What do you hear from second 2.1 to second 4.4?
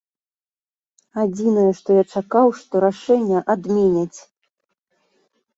чакаў, што рашэнне адменяць.